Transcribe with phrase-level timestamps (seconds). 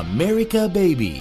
[0.00, 1.20] אמריקה בייבי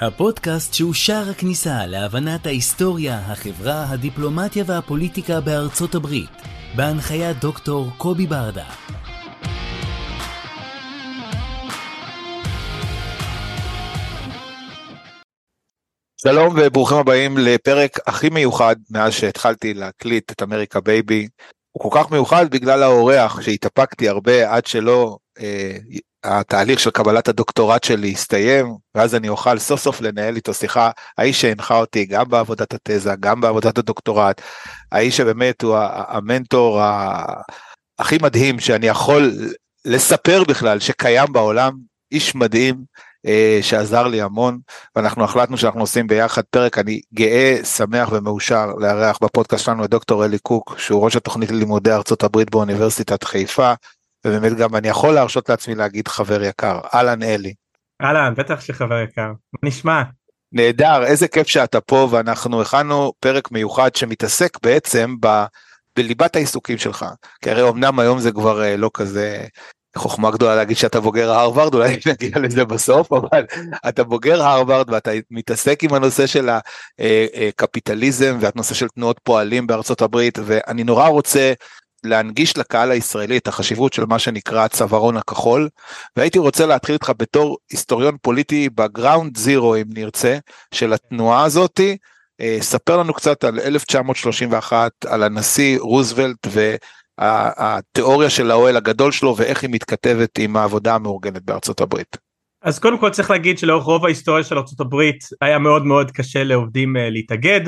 [0.00, 6.30] הפודקאסט שהוא שער הכניסה להבנת ההיסטוריה, החברה, הדיפלומטיה והפוליטיקה בארצות הברית,
[6.76, 8.64] בהנחיית דוקטור קובי ברדה.
[16.20, 21.28] שלום וברוכים הבאים לפרק הכי מיוחד מאז שהתחלתי להקליט את אמריקה בייבי.
[21.72, 25.18] הוא כל כך מיוחד בגלל האורח שהתאפקתי הרבה עד שלא
[26.24, 31.40] התהליך של קבלת הדוקטורט שלי הסתיים, ואז אני אוכל סוף סוף לנהל איתו שיחה, האיש
[31.40, 34.40] שהנחה אותי גם בעבודת התזה, גם בעבודת הדוקטורט,
[34.92, 35.76] האיש שבאמת הוא
[36.08, 36.80] המנטור
[37.98, 39.32] הכי מדהים שאני יכול
[39.84, 41.72] לספר בכלל שקיים בעולם,
[42.12, 42.84] איש מדהים,
[43.26, 44.58] אה, שעזר לי המון,
[44.96, 50.24] ואנחנו החלטנו שאנחנו עושים ביחד פרק, אני גאה, שמח ומאושר לארח בפודקאסט שלנו את דוקטור
[50.24, 53.72] אלי קוק, שהוא ראש התוכנית ללימודי ארצות הברית באוניברסיטת חיפה,
[54.26, 57.54] ובאמת גם אני יכול להרשות לעצמי להגיד חבר יקר, אהלן אלי.
[58.02, 60.02] אהלן, בטח שחבר יקר, מה נשמע?
[60.52, 65.44] נהדר, איזה כיף שאתה פה ואנחנו הכנו פרק מיוחד שמתעסק בעצם ב...
[65.96, 67.06] בליבת העיסוקים שלך,
[67.42, 69.46] כי הרי אמנם היום זה כבר אה, לא כזה
[69.96, 73.44] חוכמה גדולה להגיד שאתה בוגר הרווארד, אולי נגיע לזה בסוף, אבל
[73.88, 79.66] אתה בוגר הרווארד ואתה מתעסק עם הנושא של הקפיטליזם אה, אה, והנושא של תנועות פועלים
[79.66, 81.52] בארצות הברית, ואני נורא רוצה
[82.04, 85.68] להנגיש לקהל הישראלי את החשיבות של מה שנקרא הצווארון הכחול,
[86.16, 90.38] והייתי רוצה להתחיל איתך בתור היסטוריון פוליטי ב ground zero אם נרצה,
[90.74, 91.96] של התנועה הזאתי,
[92.40, 96.46] אה, ספר לנו קצת על 1931, על הנשיא רוזוולט
[97.18, 102.16] והתיאוריה של האוהל הגדול שלו ואיך היא מתכתבת עם העבודה המאורגנת בארצות הברית.
[102.62, 106.44] אז קודם כל צריך להגיד שלאורך רוב ההיסטוריה של ארצות הברית היה מאוד מאוד קשה
[106.44, 107.60] לעובדים אה, להתאגד.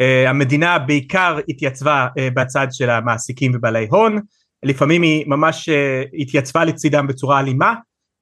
[0.00, 4.18] Uh, המדינה בעיקר התייצבה uh, בצד של המעסיקים ובעלי הון,
[4.62, 5.72] לפעמים היא ממש uh,
[6.18, 7.74] התייצבה לצידם בצורה אלימה,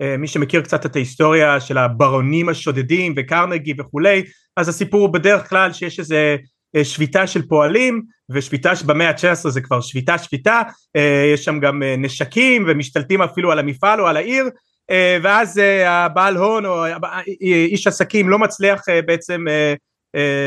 [0.03, 4.23] uh, מי שמכיר קצת את ההיסטוריה של הברונים השודדים וקרנגי וכולי,
[4.57, 6.37] אז הסיפור הוא בדרך כלל שיש איזה
[6.77, 10.63] uh, שביתה של פועלים, ושביתה במאה ה-19 זה כבר שביתה שביתה,
[10.97, 11.01] uh,
[11.35, 14.45] יש שם גם uh, נשקים ומשתלטים אפילו על המפעל או על העיר,
[14.91, 16.85] uh, ואז uh, הבעל הון או
[17.41, 19.90] איש עסקים לא מצליח uh, בעצם uh,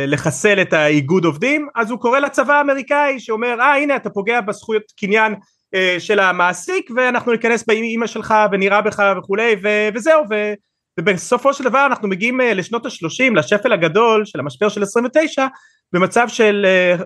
[0.07, 4.83] לחסל את האיגוד עובדים אז הוא קורא לצבא האמריקאי שאומר אה הנה אתה פוגע בזכויות
[4.99, 5.35] קניין
[5.75, 10.53] אה, של המעסיק ואנחנו ניכנס באימא שלך ונירה בך וכולי ו- וזהו ו-
[10.99, 15.47] ובסופו של דבר אנחנו מגיעים אה, לשנות ה-30 לשפל הגדול של המשבר של 29
[15.93, 16.65] במצב של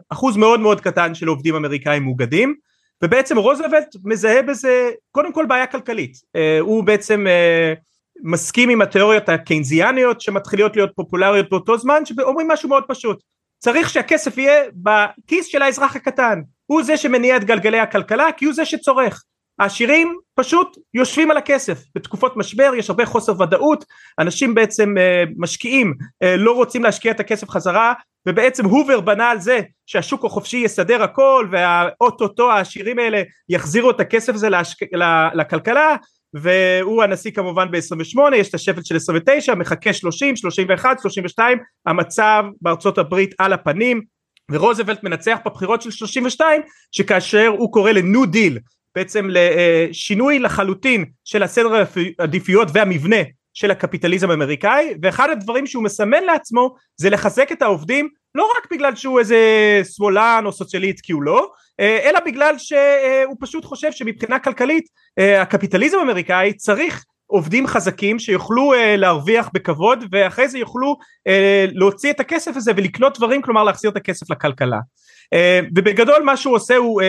[0.10, 2.56] אחוז מאוד מאוד קטן של עובדים אמריקאים מאוגדים
[3.04, 6.18] ובעצם רוזוולט מזהה בזה קודם כל בעיה כלכלית.
[6.60, 7.26] הוא בעצם
[8.24, 13.20] מסכים עם התיאוריות הקיינזיאניות שמתחילות להיות פופולריות באותו זמן שאומרים משהו מאוד פשוט.
[13.60, 16.42] צריך שהכסף יהיה בכיס של האזרח הקטן.
[16.66, 19.24] הוא זה שמניע את גלגלי הכלכלה כי הוא זה שצורך.
[19.60, 21.84] העשירים פשוט יושבים על הכסף.
[21.96, 23.86] בתקופות משבר יש הרבה חוסר ודאות.
[24.20, 27.94] אנשים בעצם uh, משקיעים uh, לא רוצים להשקיע את הכסף חזרה
[28.28, 34.34] ובעצם הובר בנה על זה שהשוק החופשי יסדר הכל והאוטוטו העשירים האלה יחזירו את הכסף
[34.34, 34.78] הזה להשק...
[35.34, 35.96] לכלכלה
[36.34, 42.98] והוא הנשיא כמובן ב-28, יש את השפל של 29, מחכה 30, 31, 32, המצב בארצות
[42.98, 44.02] הברית על הפנים,
[44.52, 46.62] ורוזוולט מנצח בבחירות של 32,
[46.92, 48.60] שכאשר הוא קורא לניו דיל,
[48.96, 51.84] בעצם לשינוי לחלוטין של הסדר
[52.20, 53.22] העדיפויות והמבנה
[53.54, 58.96] של הקפיטליזם האמריקאי, ואחד הדברים שהוא מסמן לעצמו זה לחזק את העובדים לא רק בגלל
[58.96, 59.38] שהוא איזה
[59.96, 64.86] שמאלן או סוציאליסט כי הוא לא, אה, אלא בגלל שהוא פשוט חושב שמבחינה כלכלית
[65.20, 70.96] אה, הקפיטליזם האמריקאי צריך עובדים חזקים שיוכלו uh, להרוויח בכבוד ואחרי זה יוכלו
[71.28, 74.78] uh, להוציא את הכסף הזה ולקנות דברים כלומר להחזיר את הכסף לכלכלה.
[74.78, 77.06] uh, ובגדול מה שהוא עושה הוא uh,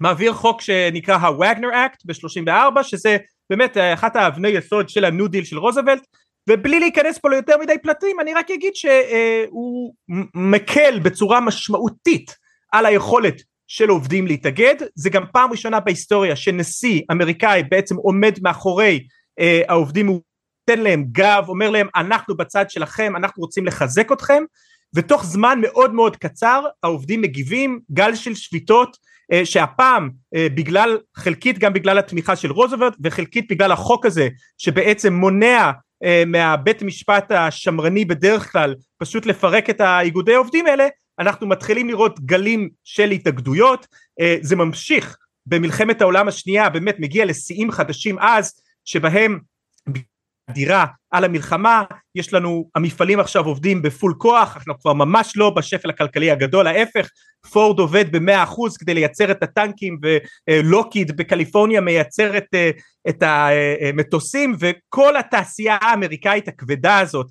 [0.00, 3.16] מעביר חוק שנקרא ה Wagner Act ב-34 שזה
[3.50, 6.06] באמת אחת האבני יסוד של ה New Deal של רוזוולט
[6.48, 9.94] ובלי להיכנס פה ליותר מדי פרטים אני רק אגיד שהוא
[10.34, 12.34] מקל בצורה משמעותית
[12.72, 14.74] על היכולת של עובדים להתאגד.
[14.94, 19.06] זה גם פעם ראשונה בהיסטוריה שנשיא אמריקאי בעצם עומד מאחורי
[19.40, 20.20] אה, העובדים הוא
[20.68, 24.42] נותן להם גב אומר להם אנחנו בצד שלכם אנחנו רוצים לחזק אתכם.
[24.94, 28.96] ותוך זמן מאוד מאוד קצר העובדים מגיבים, גל של שביתות
[29.32, 34.28] אה, שהפעם אה, בגלל, חלקית גם בגלל התמיכה של רוזוולט וחלקית בגלל החוק הזה
[34.58, 35.70] שבעצם מונע
[36.26, 40.86] מהבית משפט השמרני בדרך כלל פשוט לפרק את האיגודי עובדים האלה
[41.18, 43.86] אנחנו מתחילים לראות גלים של התאגדויות.
[44.40, 45.16] זה ממשיך
[45.46, 49.38] במלחמת העולם השנייה באמת מגיע לשיאים חדשים אז שבהם
[50.50, 51.82] אדירה על המלחמה,
[52.14, 57.08] יש לנו, המפעלים עכשיו עובדים בפול כוח, אנחנו כבר ממש לא בשפל הכלכלי הגדול, ההפך,
[57.52, 59.98] פורד עובד במאה אחוז כדי לייצר את הטנקים
[60.48, 62.54] ולוקיד בקליפורניה מייצר את,
[63.08, 67.26] את המטוסים וכל התעשייה האמריקאית הכבדה הזאת,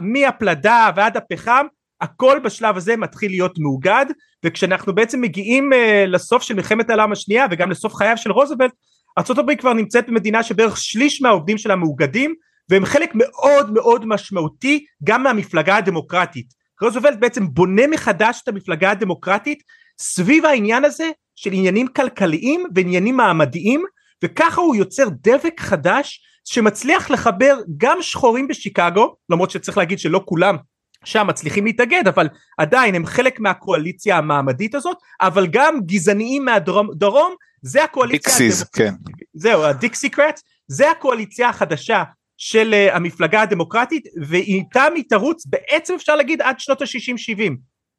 [0.00, 1.66] מהפלדה ועד הפחם,
[2.00, 4.06] הכל בשלב הזה מתחיל להיות מאוגד
[4.44, 5.70] וכשאנחנו בעצם מגיעים
[6.06, 8.72] לסוף של מלחמת העולם השנייה וגם לסוף חייו של רוזוולט
[9.18, 12.34] ארה"ב כבר נמצאת במדינה שבערך שליש מהעובדים שלה מאוגדים
[12.72, 16.46] והם חלק מאוד מאוד משמעותי גם מהמפלגה הדמוקרטית.
[16.82, 19.62] רוזוולט בעצם בונה מחדש את המפלגה הדמוקרטית
[19.98, 23.84] סביב העניין הזה של עניינים כלכליים ועניינים מעמדיים
[24.24, 30.56] וככה הוא יוצר דבק חדש שמצליח לחבר גם שחורים בשיקגו למרות שצריך להגיד שלא כולם
[31.04, 32.28] שם מצליחים להתאגד אבל
[32.58, 38.94] עדיין הם חלק מהקואליציה המעמדית הזאת אבל גם גזעניים מהדרום זה הקואליציה דיקסיס, כן.
[39.34, 42.02] זהו הדיקסי קרט זה הקואליציה החדשה
[42.44, 47.52] של uh, המפלגה הדמוקרטית ואיתם היא תרוץ בעצם אפשר להגיד עד שנות ה-60-70.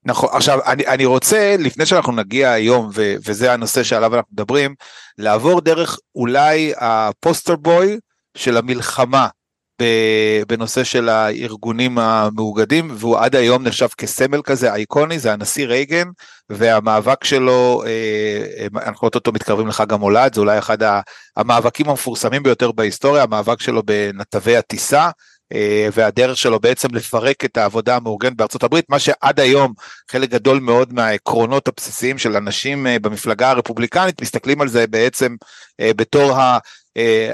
[0.06, 4.76] נכון, עכשיו אני, אני רוצה לפני שאנחנו נגיע היום ו, וזה הנושא שעליו אנחנו מדברים,
[5.18, 7.98] לעבור דרך אולי הפוסטר בוי
[8.38, 9.28] של המלחמה
[10.48, 16.08] בנושא של הארגונים המאוגדים והוא עד היום נחשב כסמל כזה אייקוני זה הנשיא רייגן
[16.50, 20.78] והמאבק שלו אה, אנחנו אותו מתקרבים לחג המולד זה אולי אחד
[21.38, 25.10] המאבקים המפורסמים ביותר בהיסטוריה המאבק שלו בנתבי הטיסה
[25.54, 29.74] אה, והדרך שלו בעצם לפרק את העבודה המאורגנת בארצות הברית, מה שעד היום
[30.12, 35.36] חלק גדול מאוד מהעקרונות הבסיסיים של אנשים אה, במפלגה הרפובליקנית מסתכלים על זה בעצם
[35.82, 36.34] בתור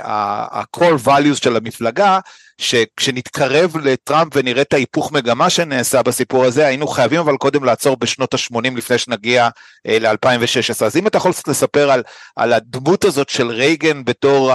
[0.04, 2.20] ה-core values של המפלגה,
[2.60, 8.34] שכשנתקרב לטראמפ ונראה את ההיפוך מגמה שנעשה בסיפור הזה, היינו חייבים אבל קודם לעצור בשנות
[8.34, 9.50] ה-80 לפני שנגיע
[9.88, 10.86] אה, ל-2016.
[10.86, 12.04] אז אם אתה יכול קצת לספר על,
[12.36, 14.52] על הדמות הזאת של רייגן בתור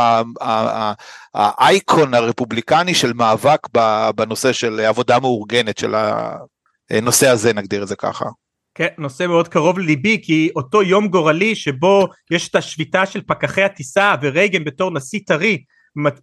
[1.34, 3.68] האייקון הרפובליקני של מאבק
[4.14, 5.94] בנושא של עבודה מאורגנת, של
[6.90, 8.24] הנושא הזה, נגדיר את זה ככה.
[8.74, 13.62] כן, נושא מאוד קרוב לליבי כי אותו יום גורלי שבו יש את השביתה של פקחי
[13.62, 15.62] הטיסה ורייגן בתור נשיא טרי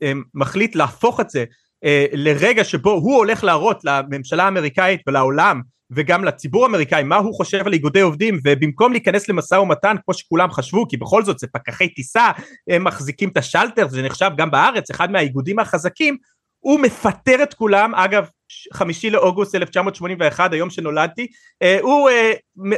[0.04, 1.46] אה, מחליט להפוך את זה
[1.84, 5.62] אה, לרגע שבו הוא הולך להראות לממשלה האמריקאית ולעולם
[5.92, 10.52] וגם לציבור האמריקאי מה הוא חושב על איגודי עובדים ובמקום להיכנס למשא ומתן כמו שכולם
[10.52, 12.32] חשבו כי בכל זאת זה פקחי טיסה
[12.70, 16.18] הם מחזיקים את השלטר זה נחשב גם בארץ אחד מהאיגודים החזקים
[16.60, 18.28] הוא מפטר את כולם אגב
[18.74, 21.28] חמישי לאוגוסט 1981 היום שנולדתי
[21.62, 22.34] אה, הוא אה,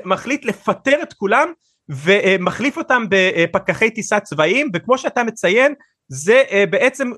[0.05, 1.47] מחליט לפטר את כולם
[1.89, 5.73] ומחליף אותם בפקחי טיסה צבאיים וכמו שאתה מציין
[6.07, 7.11] זה בעצם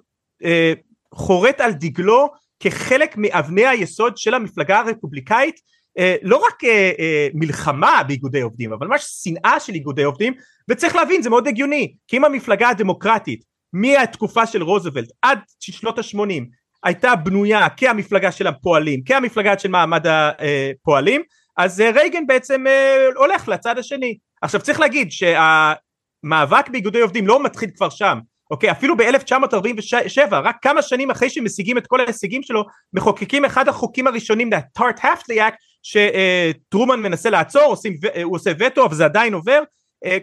[1.13, 2.27] חורט על דגלו
[2.59, 5.55] כחלק מאבני היסוד של המפלגה הרפובליקאית
[6.21, 6.63] לא רק
[7.33, 10.33] מלחמה באיגודי עובדים אבל ממש שנאה של איגודי עובדים
[10.69, 13.43] וצריך להבין זה מאוד הגיוני כי אם המפלגה הדמוקרטית
[13.73, 16.43] מהתקופה של רוזוולט עד שנות ה-80
[16.85, 21.21] הייתה בנויה כהמפלגה של הפועלים, כהמפלגה של מעמד הפועלים,
[21.57, 22.63] אז רייגן בעצם
[23.15, 24.17] הולך לצד השני.
[24.41, 28.19] עכשיו צריך להגיד שהמאבק באיגודי עובדים לא מתחיל כבר שם,
[28.51, 28.71] אוקיי?
[28.71, 34.49] אפילו ב-1947, רק כמה שנים אחרי שמשיגים את כל ההישגים שלו, מחוקקים אחד החוקים הראשונים,
[34.53, 37.93] ה-Tart Haftley Act, שטרומן מנסה לעצור, עושים,
[38.23, 39.63] הוא עושה וטו, אבל זה עדיין עובר,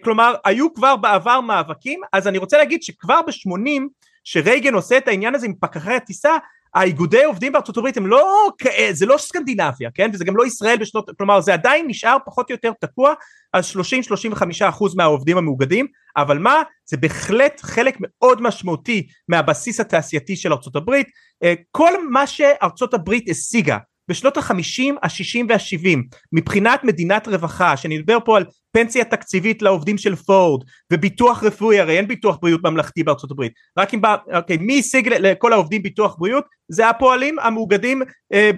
[0.05, 3.83] כלומר היו כבר בעבר מאבקים, אז אני רוצה להגיד שכבר ב-80
[4.25, 6.37] שרייגן עושה את העניין הזה עם פקחי הטיסה
[6.75, 8.51] האיגודי עובדים בארצות הברית הם לא
[8.93, 10.11] זה לא סקנדינביה כן?
[10.13, 13.15] וזה גם לא ישראל בשנות כלומר זה עדיין נשאר פחות או יותר תקוע
[13.53, 13.63] על
[14.35, 15.87] 30-35 אחוז מהעובדים המאוגדים
[16.17, 16.63] אבל מה?
[16.85, 21.07] זה בהחלט חלק מאוד משמעותי מהבסיס התעשייתי של ארצות הברית.
[21.43, 23.79] אה, כל מה שארצות הברית השיגה
[24.13, 30.17] בשנות החמישים, השישים והשבעים מבחינת מדינת רווחה שאני מדבר פה על פנסיה תקציבית לעובדים של
[30.17, 33.53] פורד וביטוח רפואי הרי אין ביטוח בריאות ממלכתי בארצות הברית.
[33.79, 36.45] רק אם בא, אוקיי, מי השיג לכל העובדים ביטוח בריאות?
[36.69, 38.03] זה הפועלים המאוגדים
[38.33, 38.51] אה,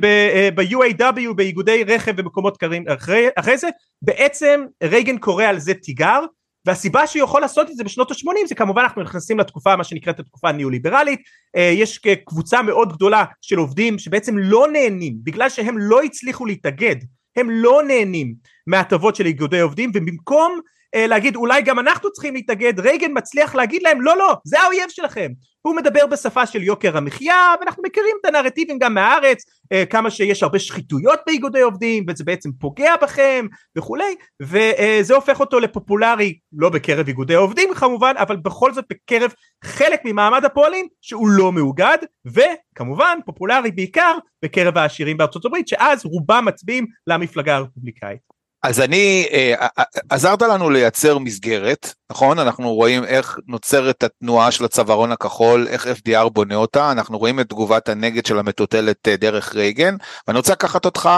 [0.57, 3.69] ב-UAW אה, באיגודי רכב ומקומות קרים אחרי, אחרי זה
[4.03, 6.21] בעצם רייגן קורא על זה תיגר
[6.67, 10.21] והסיבה שהוא יכול לעשות את זה בשנות ה-80 זה כמובן אנחנו נכנסים לתקופה מה שנקראת
[10.21, 11.21] התקופה הניאו-ליברלית.
[11.57, 16.97] אה, יש קבוצה מאוד גדולה של עובדים שבעצם לא נהנים בגלל שהם לא הצליחו להתאגד
[17.37, 18.35] הם לא נהנים
[18.67, 20.61] מהטבות של איגודי עובדים ובמקום
[20.95, 25.33] להגיד אולי גם אנחנו צריכים להתאגד, רייגן מצליח להגיד להם לא לא זה האויב שלכם,
[25.67, 30.43] הוא מדבר בשפה של יוקר המחיה ואנחנו מכירים את הנרטיבים גם מהארץ אה, כמה שיש
[30.43, 33.47] הרבה שחיתויות באיגודי עובדים וזה בעצם פוגע בכם
[33.79, 39.33] וכולי וזה הופך אותו לפופולרי לא בקרב איגודי עובדים כמובן אבל בכל זאת בקרב
[39.65, 46.45] חלק ממעמד הפועלים שהוא לא מאוגד וכמובן פופולרי בעיקר בקרב העשירים בארצות הברית שאז רובם
[46.45, 48.34] מצביעים למפלגה הרפובליקאית
[48.65, 49.67] אז אני, אה,
[50.09, 52.39] עזרת לנו לייצר מסגרת, נכון?
[52.39, 57.49] אנחנו רואים איך נוצרת התנועה של הצווארון הכחול, איך FDR בונה אותה, אנחנו רואים את
[57.49, 61.11] תגובת הנגד של המטוטלת אה, דרך רייגן, ואני רוצה לקחת אותך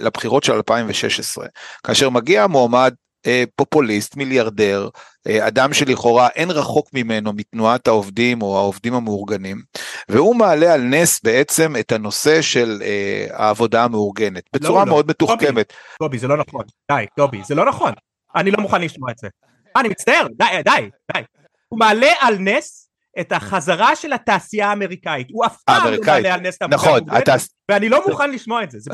[0.00, 1.46] לבחירות של 2016,
[1.86, 3.03] כאשר מגיע מועמד אה,
[3.56, 4.88] פופוליסט, מיליארדר,
[5.28, 9.62] אה, אדם שלכאורה אין רחוק ממנו מתנועת העובדים או העובדים המאורגנים,
[10.08, 15.10] והוא מעלה על נס בעצם את הנושא של אה, העבודה המאורגנת, בצורה לא, מאוד לא.
[15.10, 15.72] מתוחכמת.
[15.98, 17.92] קובי, זה לא נכון, די, קובי, זה לא נכון,
[18.36, 19.28] אני לא מוכן לשמוע את זה.
[19.76, 21.22] אני מצטער, די, די, די.
[21.68, 22.88] הוא מעלה על נס
[23.20, 27.00] את החזרה של התעשייה האמריקאית, הוא אף פעם לא מעלה על נס את העבודה נכון,
[27.08, 27.28] המאורגנת,
[27.70, 28.90] ואני לא מוכן לשמוע את זה, זה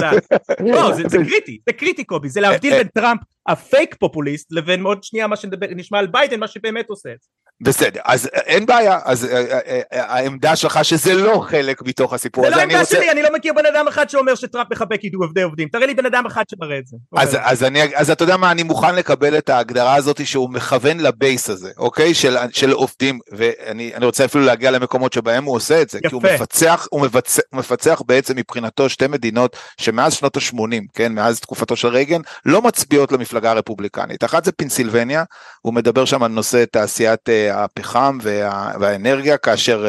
[0.74, 5.02] לא, זה, קריטי, זה קריטי קובי, זה להבדיל בין טראמפ ה fake populist לבין עוד
[5.02, 7.12] שנייה מה שנשמע על ביידן, מה שבאמת עושה.
[7.12, 7.28] את זה.
[7.60, 12.46] בסדר, אז אין בעיה, אז אה, אה, אה, העמדה שלך שזה לא חלק מתוך הסיפור
[12.46, 12.56] הזה.
[12.56, 12.96] זה לא רוצה...
[12.96, 16.06] שלי, אני לא מכיר בן אדם אחד שאומר שטראמפ מחבק עובדי עובדים, תראה לי בן
[16.06, 16.96] אדם אחד שמראה את זה.
[17.16, 21.00] אז, אז, אני, אז אתה יודע מה, אני מוכן לקבל את ההגדרה הזאת שהוא מכוון
[21.00, 22.14] ל base הזה, אוקיי?
[22.14, 25.98] של, עובדים, ואני רוצה אפילו להגיע למקומות שבהם הוא עושה את זה.
[26.00, 27.06] כי הוא מפצח, הוא
[27.52, 30.60] מפצח בעצם מבחינתו שתי מדינות שמאז שנות ה-80,
[30.94, 34.24] כן, מאז תקופתו של רייגן, לא מצביעות למפלגה הרפובליקנית.
[34.24, 35.24] אחת זה פנסילבניה,
[35.62, 39.86] הוא מדבר שם על נושא תעשיית הפחם וה, והאנרגיה, כאשר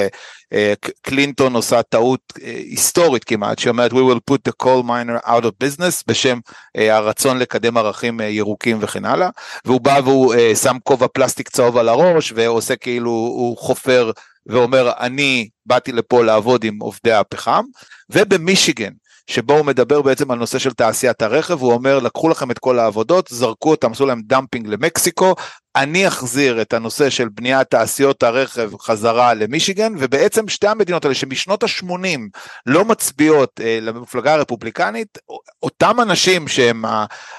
[0.54, 5.44] uh, קלינטון עושה טעות uh, היסטורית כמעט, שאומרת We will put the coal miner out
[5.44, 6.40] of business בשם
[6.76, 9.30] הרצון לקדם ערכים ירוקים וכן הלאה,
[9.66, 14.12] והוא בא והוא שם כובע פלסטיק צהוב על הראש ועושה כאילו הוא חופר
[14.46, 17.64] ואומר אני באתי לפה לעבוד עם עובדי הפחם,
[18.10, 18.92] ובמישיגן
[19.30, 22.80] שבו הוא מדבר בעצם על נושא של תעשיית הרכב, הוא אומר לקחו לכם את כל
[22.80, 25.36] העבודות, זרקו אותם, עשו להם דמפינג למקסיקו,
[25.76, 31.64] אני אחזיר את הנושא של בניית תעשיות הרכב חזרה למישיגן, ובעצם שתי המדינות האלה שמשנות
[31.64, 32.20] ה-80
[32.66, 35.18] לא מצביעות אה, למפלגה הרפובליקנית,
[35.64, 36.86] אותם אנשים שהם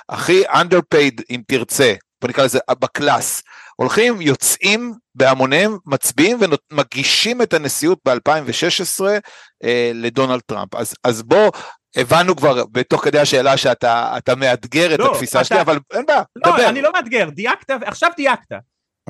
[0.09, 3.43] הכי underpaid אם תרצה, בוא נקרא לזה ב class,
[3.77, 6.39] הולכים, יוצאים בהמוניהם, מצביעים
[6.73, 9.05] ומגישים את הנשיאות ב-2016
[9.65, 10.75] אה, לדונלד טראמפ.
[10.75, 11.51] אז, אז בוא,
[11.97, 15.45] הבנו כבר בתוך כדי השאלה שאתה מאתגר את לא, התפיסה.
[15.45, 16.63] שלי, אבל אין בעיה, לא, דבר.
[16.63, 18.53] לא, אני לא מאתגר, דייקת, עכשיו דייקת.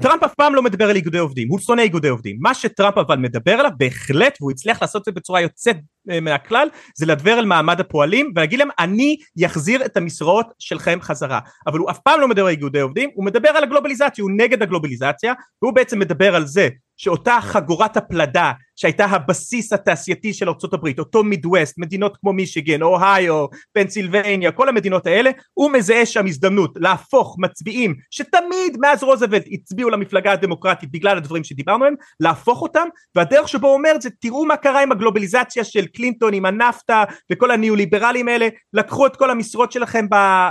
[0.00, 2.36] טראמפ אף פעם לא מדבר על איגודי עובדים, הוא שונא איגודי עובדים.
[2.40, 5.76] מה שטראמפ אבל מדבר עליו, בהחלט, והוא הצליח לעשות את זה בצורה יוצאת
[6.10, 11.40] אה, מהכלל, זה לדבר על מעמד הפועלים ולהגיד להם, אני אחזיר את המשרות שלכם חזרה.
[11.66, 14.62] אבל הוא אף פעם לא מדבר על איגודי עובדים, הוא מדבר על הגלובליזציה, הוא נגד
[14.62, 21.24] הגלובליזציה, והוא בעצם מדבר על זה שאותה חגורת הפלדה שהייתה הבסיס התעשייתי של ארה"ב, אותו
[21.24, 27.94] מידווסט, מדינות כמו מישיגן, אוהיו, פנסילבניה, כל המדינות האלה, הוא מזהה שם הזדמנות להפוך מצביעים
[28.10, 33.76] שתמיד מאז רוזוולט הצביעו למפלגה הדמוקרטית בגלל הדברים שדיברנו עליהם, להפוך אותם, והדרך שבו הוא
[33.76, 38.48] אומר את זה, תראו מה קרה עם הגלובליזציה של קלינטון, עם הנפטה וכל הניאו-ליברלים האלה,
[38.72, 40.06] לקחו את כל המשרות שלכם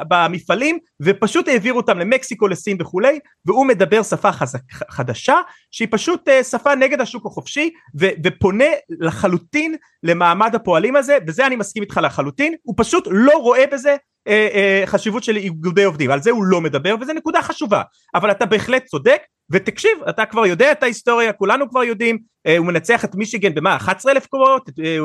[0.09, 5.35] במפעלים ופשוט העבירו אותם למקסיקו, לסין וכולי, והוא מדבר שפה חזק, חדשה
[5.71, 7.69] שהיא פשוט אה, שפה נגד השוק החופשי
[8.23, 13.95] ופונה לחלוטין למעמד הפועלים הזה, וזה אני מסכים איתך לחלוטין, הוא פשוט לא רואה בזה
[14.27, 17.81] אה, אה, חשיבות של איגודי עובדים, על זה הוא לא מדבר וזו נקודה חשובה,
[18.15, 19.21] אבל אתה בהחלט צודק
[19.51, 23.75] ותקשיב אתה כבר יודע את ההיסטוריה כולנו כבר יודעים אה, הוא מנצח את מישיגן במה?
[23.75, 24.97] 11 אלף קולות אה,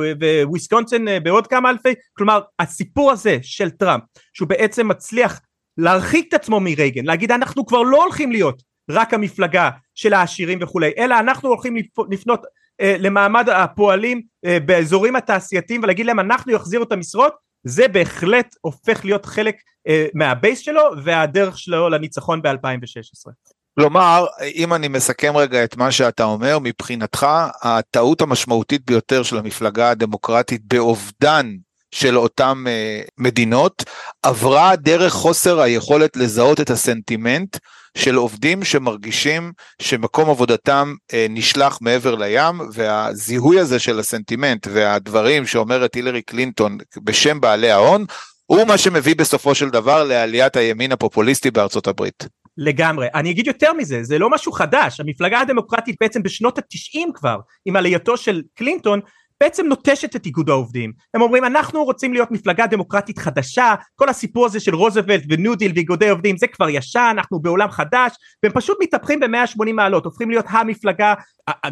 [0.45, 1.95] וויסקונסין אה, בעוד כמה אלפי?
[2.17, 4.03] כלומר הסיפור הזה של טראמפ
[4.33, 5.41] שהוא בעצם מצליח
[5.79, 10.93] להרחיק את עצמו מרייגן להגיד אנחנו כבר לא הולכים להיות רק המפלגה של העשירים וכולי
[10.99, 11.77] אלא אנחנו הולכים
[12.11, 12.43] לפנות
[12.83, 19.27] למעמד הפועלים אה, באזורים התעשייתיים ולהגיד להם אנחנו יחזירו את המשרות זה בהחלט הופך להיות
[19.27, 19.57] חלק
[19.89, 23.31] אה, מה base שלו והדרך שלו לניצחון ב-2016.
[23.79, 27.27] כלומר, אם אני מסכם רגע את מה שאתה אומר, מבחינתך
[27.63, 31.51] הטעות המשמעותית ביותר של המפלגה הדמוקרטית באובדן
[31.95, 33.85] של אותן uh, מדינות
[34.23, 37.57] עברה דרך חוסר היכולת לזהות את הסנטימנט
[37.99, 45.95] של עובדים שמרגישים שמקום עבודתם uh, נשלח מעבר לים והזיהוי הזה של הסנטימנט והדברים שאומרת
[45.95, 48.05] הילרי קלינטון בשם בעלי ההון
[48.47, 52.25] הוא מה שמביא בסופו של דבר לעליית הימין הפופוליסטי בארצות הברית.
[52.57, 53.07] לגמרי.
[53.15, 57.77] אני אגיד יותר מזה, זה לא משהו חדש, המפלגה הדמוקרטית בעצם בשנות התשעים כבר, עם
[57.77, 59.01] עלייתו של קלינטון,
[59.41, 60.93] בעצם נוטשת את איגוד העובדים.
[61.15, 65.55] הם אומרים אנחנו רוצים להיות מפלגה דמוקרטית חדשה, כל הסיפור הזה של רוזוולט ו New
[65.55, 68.13] Deal ואיגודי עובדים זה כבר ישן, אנחנו בעולם חדש,
[68.43, 71.15] והם פשוט מתהפכים ב-180 מעלות, הופכים להיות המפלגה,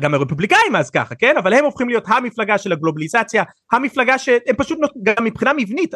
[0.00, 1.36] גם הרפובליקאים אז ככה, כן?
[1.36, 3.42] אבל הם הופכים להיות המפלגה של הגלובליזציה,
[3.72, 5.94] המפלגה שהם פשוט, גם מבחינה מבנית,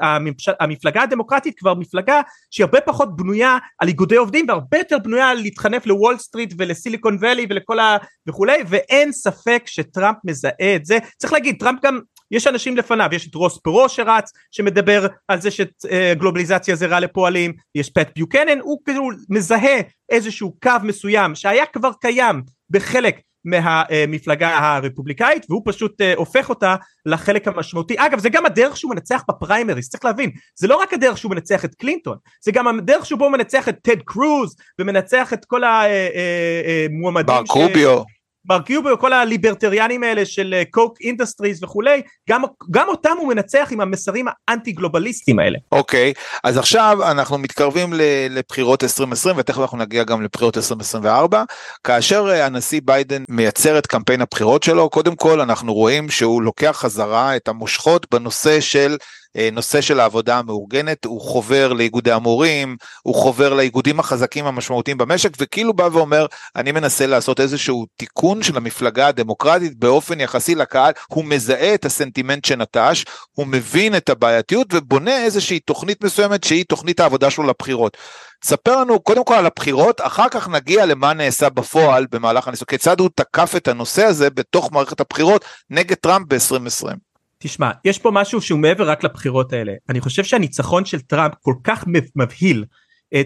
[0.61, 2.21] המפלגה הדמוקרטית כבר מפלגה
[2.51, 7.19] שהיא הרבה פחות בנויה על איגודי עובדים והרבה יותר בנויה על להתחנף לוול סטריט ולסיליקון
[7.21, 7.97] ואלי ולכל ה...
[8.29, 13.29] וכולי, ואין ספק שטראמפ מזהה את זה, צריך להגיד טראמפ גם יש אנשים לפניו יש
[13.29, 18.79] את רוס פרו שרץ שמדבר על זה שגלובליזציה זה רע לפועלים יש פט ביוקנן הוא
[18.85, 26.49] כאילו מזהה איזשהו קו מסוים שהיה כבר קיים בחלק מהמפלגה הרפובליקאית והוא פשוט אה, הופך
[26.49, 27.95] אותה לחלק המשמעותי.
[27.99, 31.65] אגב זה גם הדרך שהוא מנצח בפריימריס צריך להבין זה לא רק הדרך שהוא מנצח
[31.65, 37.27] את קלינטון זה גם הדרך שבו הוא מנצח את טד קרוז ומנצח את כל המועמדים
[37.27, 38.03] מרקו רוביו
[38.47, 43.69] מרקו רוביו, כל הליברטריאנים האלה של Koch אה, Industries וכולי, גם, גם אותם הוא מנצח
[43.71, 45.59] עם המסרים האנטי גלובליסטיים האלה.
[45.73, 47.93] אוקיי, okay, אז עכשיו אנחנו מתקרבים
[48.31, 51.45] לבחירות 2020 ותכף אנחנו נגיע גם לבחירות 2024,
[51.85, 56.77] כאשר אה, הנשיא ביידן מייצר את קמפיין הבחירות שלו, קודם כל אנחנו רואים שהוא לוקח
[56.81, 58.97] חזרה את המושכות בנושא של
[59.37, 65.31] אה, נושא של העבודה המאורגנת, הוא חובר לאיגודי המורים, הוא חובר לאיגודים החזקים המשמעותיים במשק,
[65.39, 66.27] וכאילו בא ואומר,
[66.57, 72.45] אני מנסה לעשות איזשהו תיקון של המפלגה הדמוקרטית באופן יחסי לקהל, הוא מזהה את הסנטימנט
[72.45, 77.97] שנטש, הוא מבין את הבעייתיות ובונה איזושהי תוכנית מסוימת שהיא תוכנית העבודה שלו לבחירות.
[78.45, 83.01] ספר לנו קודם כל על הבחירות, אחר כך נגיע למה נעשה בפועל במהלך הניסוי, כיצד
[83.01, 87.06] הוא תקף את הנושא הזה בתוך מערכת הבחירות נגד טראמפ ב-2020.
[87.39, 89.73] תשמע, יש פה משהו שהוא מעבר רק לבחירות האלה.
[89.89, 91.85] אני חושב שהניצחון של טראמפ כל כך
[92.17, 92.65] מבהיל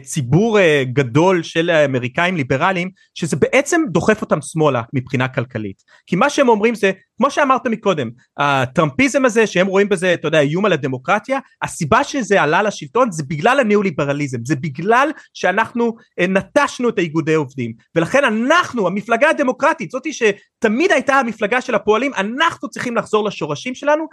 [0.03, 5.83] ציבור אה, גדול של האמריקאים ליברליים שזה בעצם דוחף אותם שמאלה מבחינה כלכלית.
[6.07, 10.41] כי מה שהם אומרים זה כמו שאמרת מקודם הטראמפיזם הזה שהם רואים בזה אתה יודע
[10.41, 14.39] איום על הדמוקרטיה הסיבה שזה עלה לשלטון זה בגלל הניאו-ליברליזם.
[14.45, 17.73] זה בגלל שאנחנו אה, נטשנו את האיגודי עובדים.
[17.95, 24.07] ולכן אנחנו המפלגה הדמוקרטית זאתי שתמיד הייתה המפלגה של הפועלים אנחנו צריכים לחזור לשורשים שלנו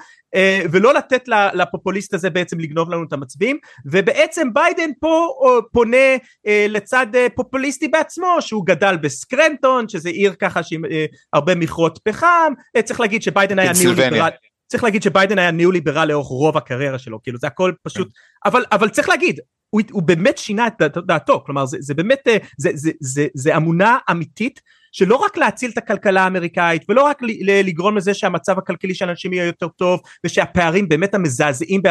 [0.72, 3.58] ולא לתת לפופוליסט הזה בעצם לגנוב לנו את המצביעים.
[3.92, 5.28] ובעצם ביידן פה
[5.72, 11.56] פונה אה, לצד אה, פופוליסטי בעצמו שהוא גדל בסקרנטון שזה עיר ככה שעם אה, הרבה
[11.56, 14.30] מכרות פחם אה, צריך להגיד שביידן היה ניאו-ליברל
[14.68, 18.08] צריך להגיד שביידן היה ניאו-ליברל לאורך רוב הקריירה שלו כאילו זה הכל פשוט
[18.46, 19.40] אבל אבל צריך להגיד
[19.70, 23.58] הוא, הוא באמת שינה את דעתו כלומר זה, זה באמת אה, זה, זה, זה, זה
[23.58, 24.60] אמונה אמיתית
[24.92, 29.46] שלא רק להציל את הכלכלה האמריקאית ולא רק לגרום לזה שהמצב הכלכלי של אנשים יהיה
[29.46, 31.82] יותר טוב ושהפערים באמת המזעזעים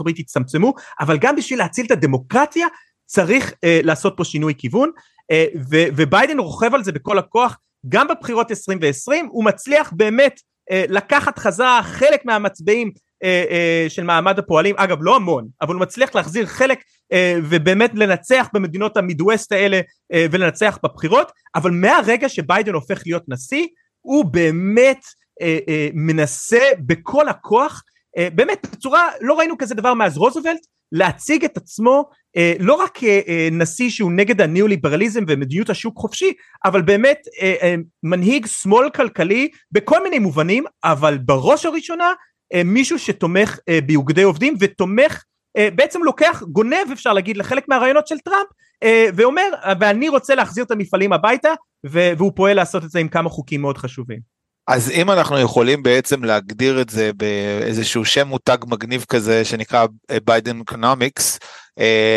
[0.00, 2.66] הברית יצטמצמו אבל גם בשביל להציל את הדמוקרטיה
[3.06, 4.90] צריך אה, לעשות פה שינוי כיוון
[5.30, 7.58] אה, ו- וביידן רוכב על זה בכל הכוח
[7.88, 12.90] גם בבחירות 2020 הוא מצליח באמת אה, לקחת חזרה חלק מהמצביעים
[13.24, 16.78] אה, אה, של מעמד הפועלים אגב לא המון אבל הוא מצליח להחזיר חלק
[17.44, 19.80] ובאמת לנצח במדינות המידווסט האלה
[20.12, 23.66] אה, ולנצח בבחירות אבל מהרגע שביידן הופך להיות נשיא
[24.00, 25.00] הוא באמת
[25.42, 27.82] אה, אה, מנסה בכל הכוח
[28.18, 30.60] אה, באמת בצורה לא ראינו כזה דבר מאז רוזוולט
[30.92, 36.32] להציג את עצמו אה, לא רק כנשיא אה, שהוא נגד הניאו-ליברליזם ומדיניות השוק חופשי,
[36.64, 42.12] אבל באמת אה, אה, מנהיג שמאל כלכלי בכל מיני מובנים, אבל בראש הראשונה
[42.54, 45.18] אה, מישהו שתומך אה, באוגדי עובדים ותומך אה,
[45.74, 48.46] בעצם לוקח גונב אפשר להגיד לחלק מהרעיונות של טראמפ
[48.82, 49.48] אה, ואומר
[49.80, 51.48] ואני רוצה להחזיר את המפעלים הביתה
[51.84, 54.34] והוא פועל לעשות את זה עם כמה חוקים מאוד חשובים.
[54.68, 59.86] אז אם אנחנו יכולים בעצם להגדיר את זה באיזשהו שם מותג מגניב כזה שנקרא
[60.24, 61.48] ביידן economics אה,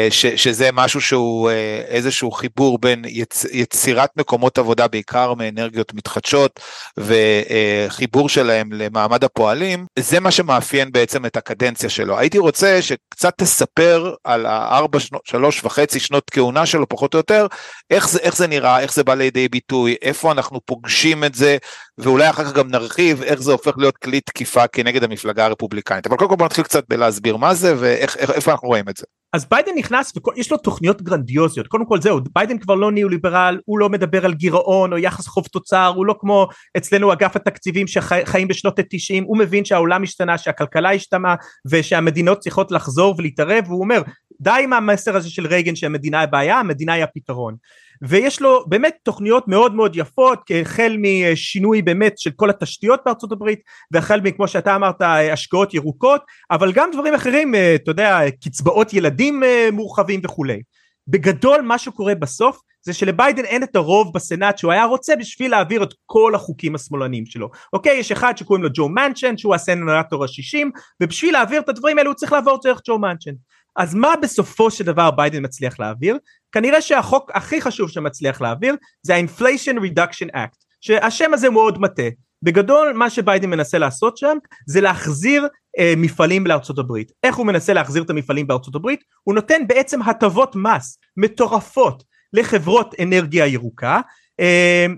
[0.10, 6.60] ש, שזה משהו שהוא אה, איזשהו חיבור בין יצ, יצירת מקומות עבודה בעיקר מאנרגיות מתחדשות
[6.98, 12.18] וחיבור שלהם למעמד הפועלים, זה מה שמאפיין בעצם את הקדנציה שלו.
[12.18, 17.48] הייתי רוצה שקצת תספר על הארבע, שלוש וחצי שנות כהונה שלו פחות או יותר,
[17.90, 21.58] איך זה, איך זה נראה, איך זה בא לידי ביטוי, איפה אנחנו פוגשים את זה,
[21.98, 26.08] ואולי אחר כך גם נרחיב איך זה הופך להיות כלי תקיפה כנגד המפלגה הרפובליקנית.
[26.08, 29.06] אבל קודם כל בוא נתחיל קצת בלהסביר מה זה ואיפה אנחנו רואים את זה.
[29.34, 31.68] אז ביידן נכנס ויש לו תוכניות גרנדיוזיות.
[31.68, 35.46] קודם כל זהו ביידן כבר לא ניאו-ליברל הוא לא מדבר על גירעון או יחס חוב
[35.48, 40.92] תוצר הוא לא כמו אצלנו אגף התקציבים שחיים בשנות ה-90 הוא מבין שהעולם השתנה שהכלכלה
[40.92, 41.36] השתנה
[41.72, 44.02] ושהמדינות צריכות לחזור ולהתערב והוא אומר
[44.42, 47.56] די עם המסר הזה של רייגן שהמדינה הבעיה המדינה היא הפתרון
[48.02, 53.60] ויש לו באמת תוכניות מאוד מאוד יפות החל משינוי באמת של כל התשתיות בארצות הברית
[53.92, 56.22] והחל מכמו שאתה אמרת השקעות ירוקות
[56.52, 60.62] אבל גם דברים אחרים אתה יודע קצבאות ילדים מורחבים וכולי
[61.08, 65.84] בגדול מה שקורה בסוף זה שלביידן אין את הרוב בסנאט שהוא היה רוצה בשביל להעביר
[65.84, 67.50] את כל החוקים השמאלניים שלו.
[67.74, 70.72] אוקיי, יש אחד שקוראים לו ג'ו מנצ'ן שהוא הסנטור השישים,
[71.04, 73.32] ובשביל להעביר את הדברים האלו הוא צריך לעבור דרך ג'ו מנצ'ן.
[73.78, 76.18] אז מה בסופו של דבר ביידן מצליח להעביר?
[76.52, 82.04] כנראה שהחוק הכי חשוב שמצליח להעביר זה ה-Inflation Reduction Act, שהשם הזה מאוד מטה.
[82.44, 84.38] בגדול מה שביידן מנסה לעשות שם
[84.68, 85.48] זה להחזיר
[85.80, 87.12] אה, מפעלים לארצות הברית.
[87.24, 89.04] איך הוא מנסה להחזיר את המפעלים בארצות הברית?
[89.24, 94.02] הוא נותן בעצם הטבות מס מטורפות לחברות אנרגיה ירוקה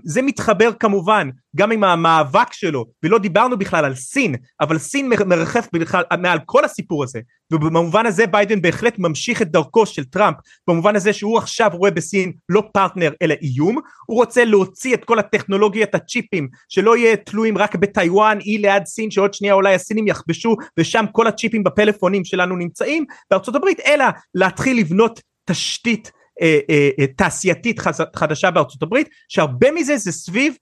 [0.04, 5.68] זה מתחבר כמובן גם עם המאבק שלו ולא דיברנו בכלל על סין אבל סין מרחף
[5.72, 7.20] בכלל מעל כל הסיפור הזה
[7.52, 10.36] ובמובן הזה ביידן בהחלט ממשיך את דרכו של טראמפ
[10.68, 15.18] במובן הזה שהוא עכשיו רואה בסין לא פרטנר אלא איום הוא רוצה להוציא את כל
[15.18, 20.56] הטכנולוגיית הצ'יפים שלא יהיה תלויים רק בטיוואן אי ליד סין שעוד שנייה אולי הסינים יכבשו
[20.78, 27.06] ושם כל הצ'יפים בפלאפונים שלנו נמצאים בארצות הברית אלא להתחיל לבנות תשתית אה, אה, אה,
[27.06, 27.80] תעשייתית
[28.16, 30.54] חדשה בארצות הברית שהרבה מזה זה סביב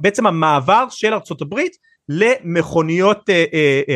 [0.00, 1.72] בעצם המעבר של ארצות הברית
[2.08, 3.30] למכוניות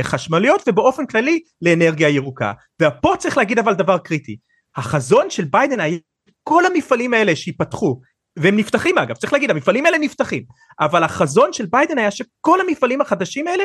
[0.03, 2.53] חשמליות ובאופן כללי לאנרגיה ירוקה.
[2.83, 4.37] ופה צריך להגיד אבל דבר קריטי.
[4.77, 5.99] החזון של ביידן היה
[6.43, 8.01] כל המפעלים האלה שיפתחו
[8.39, 10.43] והם נפתחים אגב צריך להגיד המפעלים האלה נפתחים
[10.81, 13.65] אבל החזון של ביידן היה שכל המפעלים החדשים האלה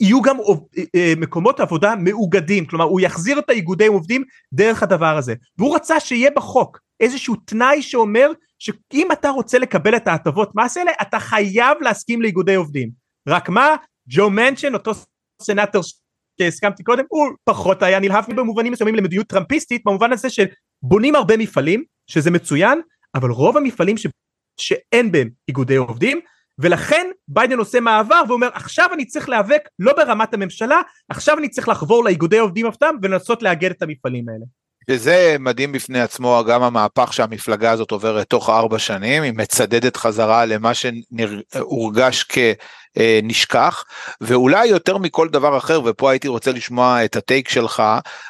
[0.00, 5.16] יהיו גם אה, אה, מקומות עבודה מאוגדים, כלומר הוא יחזיר את האיגודי עובדים דרך הדבר
[5.16, 10.76] הזה, והוא רצה שיהיה בחוק איזשהו תנאי שאומר שאם אתה רוצה לקבל את ההטבות מס
[10.76, 12.90] האלה, אתה חייב להסכים לאיגודי עובדים.
[13.28, 13.76] רק מה,
[14.08, 14.92] ג'ו מנצ'ן, אותו
[15.42, 15.82] סנאטור
[16.40, 21.84] שהסכמתי קודם, הוא פחות היה נלהב במובנים מסוימים למדיניות טראמפיסטית, במובן הזה שבונים הרבה מפעלים,
[22.06, 22.80] שזה מצוין,
[23.14, 24.06] אבל רוב המפעלים ש...
[24.60, 26.20] שאין בהם איגודי עובדים,
[26.58, 31.68] ולכן ביידן עושה מעבר ואומר עכשיו אני צריך להיאבק לא ברמת הממשלה עכשיו אני צריך
[31.68, 34.44] לחבור לאיגודי עובדים אף ולנסות לאגד את המפעלים האלה.
[34.90, 40.46] וזה מדהים בפני עצמו גם המהפך שהמפלגה הזאת עוברת תוך ארבע שנים, היא מצדדת חזרה
[40.46, 42.22] למה שהורגש
[42.98, 43.84] כנשכח,
[44.20, 47.82] ואולי יותר מכל דבר אחר, ופה הייתי רוצה לשמוע את הטייק שלך,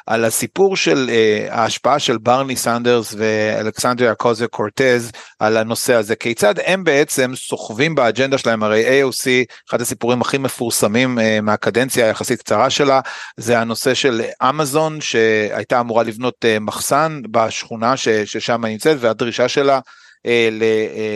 [0.06, 6.54] על הסיפור של uh, ההשפעה של ברני סנדרס ואלכסנדריה קוזה קורטז על הנושא הזה, כיצד
[6.64, 9.26] הם בעצם סוחבים באג'נדה שלהם, הרי AOC,
[9.70, 13.00] אחד הסיפורים הכי מפורסמים uh, מהקדנציה היחסית קצרה שלה,
[13.36, 19.72] זה הנושא של אמזון שהייתה אמורה לבנות uh, מחסן בשכונה ש, ששם נמצאת והדרישה שלה
[19.74, 20.07] אה, אה,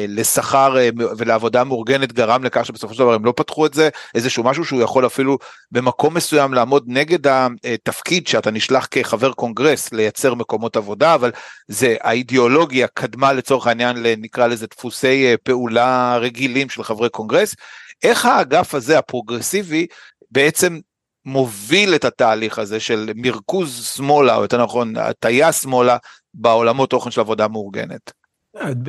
[0.08, 4.44] לשכר אה, ולעבודה מאורגנת גרם לכך שבסופו של דבר הם לא פתחו את זה, איזשהו
[4.44, 5.38] משהו שהוא יכול אפילו
[5.70, 11.30] במקום מסוים לעמוד נגד התפקיד שאתה נשלח כחבר קונגרס לייצר מקומות עבודה, אבל
[11.68, 17.54] זה האידיאולוגיה קדמה לצורך העניין נקרא לזה דפוסי פעולה רגילים של חברי קונגרס.
[18.02, 19.86] איך האגף הזה הפרוגרסיבי
[20.30, 20.78] בעצם
[21.24, 25.96] מוביל את התהליך הזה של מרכוז שמאלה, או יותר נכון, הטיה שמאלה
[26.34, 28.21] בעולמות תוכן של עבודה מאורגנת.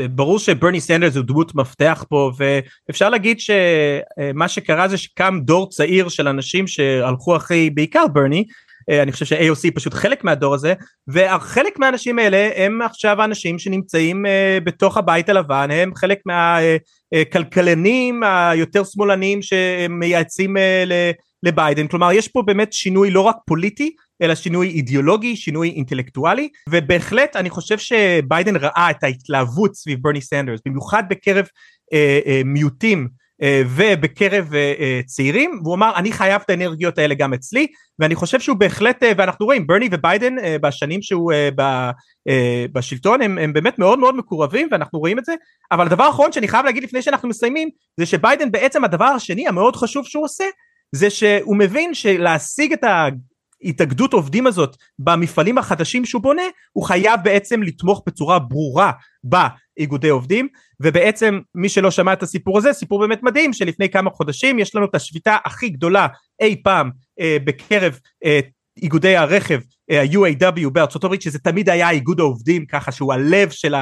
[0.10, 6.10] ברור שברני סנדרס הוא דמות מפתח פה ואפשר להגיד שמה שקרה זה שקם דור צעיר
[6.10, 8.46] של אנשים שהלכו אחרי בעיקר ברני.
[8.90, 10.74] אני חושב ש-AOC פשוט חלק מהדור הזה
[11.08, 14.26] וחלק מהאנשים האלה הם עכשיו האנשים שנמצאים
[14.64, 15.68] בתוך הבית הלבן.
[15.72, 20.56] הם חלק מהכלכלנים היותר שמאלנים שמייעצים
[21.44, 21.88] לביידן.
[21.88, 27.50] כלומר יש פה באמת שינוי לא רק פוליטי אלא שינוי אידיאולוגי, שינוי אינטלקטואלי, ובהחלט אני
[27.50, 31.46] חושב שביידן ראה את ההתלהבות סביב ברני סנדרס, במיוחד בקרב
[31.94, 33.08] אה, אה, מיעוטים
[33.42, 37.68] אה, ובקרב אה, אה, צעירים, והוא אמר אני חייב את האנרגיות האלה גם אצלי,
[38.00, 41.62] ואני חושב שהוא בהחלט, אה, ואנחנו רואים ברני וביידן אה, בשנים שהוא אה, ב,
[42.30, 45.36] אה, בשלטון הם, הם באמת מאוד מאוד מקורבים ואנחנו רואים את זה,
[45.72, 49.76] אבל הדבר האחרון שאני חייב להגיד לפני שאנחנו מסיימים, זה שביידן בעצם הדבר השני המאוד
[49.76, 50.46] חשוב שהוא עושה,
[50.96, 52.84] זה שהוא מבין שלהשיג את
[53.64, 58.92] ההתאגדות עובדים הזאת במפעלים החדשים שהוא בונה הוא חייב בעצם לתמוך בצורה ברורה
[59.24, 60.48] באיגודי עובדים
[60.80, 64.86] ובעצם מי שלא שמע את הסיפור הזה סיפור באמת מדהים שלפני כמה חודשים יש לנו
[64.86, 66.08] את השביתה הכי גדולה
[66.42, 68.40] אי פעם אה, בקרב אה,
[68.82, 69.60] איגודי הרכב
[69.92, 73.76] אה, ה-UAW בארצות הברית שזה תמיד היה איגוד העובדים ככה שהוא הלב של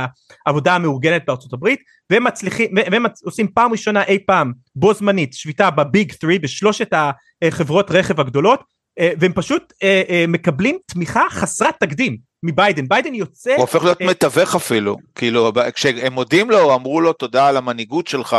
[0.45, 5.69] העבודה המאורגנת בארצות הברית והם מצליחים והם עושים פעם ראשונה אי פעם בו זמנית שביתה
[5.69, 6.93] בביג 3 בשלושת
[7.41, 8.65] החברות רכב הגדולות אה,
[8.99, 13.51] והם פשוט אה, אה, מקבלים תמיכה חסרת תקדים מביידן, ביידן יוצא...
[13.51, 18.38] הוא הופך להיות מתווך אפילו, כאילו כשהם מודים לו, אמרו לו תודה על המנהיגות שלך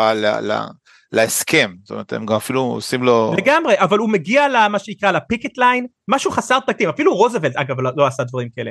[1.13, 3.35] להסכם, זאת אומרת הם גם אפילו עושים לו...
[3.37, 7.91] לגמרי, אבל הוא מגיע למה שנקרא לפיקט ליין, משהו חסר תקדים, אפילו רוזוולט אגב לא,
[7.97, 8.71] לא עשה דברים כאלה,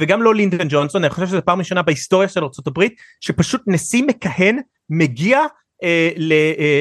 [0.00, 2.84] וגם לא לינדון ג'ונסון, אני חושב שזו פעם ראשונה בהיסטוריה של ארה"ב,
[3.20, 4.58] שפשוט נשיא מכהן
[4.90, 5.48] מגיע אה, אה,